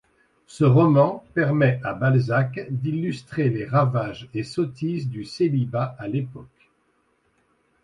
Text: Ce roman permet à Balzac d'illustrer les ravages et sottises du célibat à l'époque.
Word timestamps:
Ce 0.47 0.63
roman 0.63 1.23
permet 1.35 1.79
à 1.83 1.93
Balzac 1.93 2.59
d'illustrer 2.71 3.51
les 3.51 3.67
ravages 3.67 4.27
et 4.33 4.43
sottises 4.43 5.07
du 5.11 5.25
célibat 5.25 5.95
à 5.99 6.07
l'époque. 6.07 6.71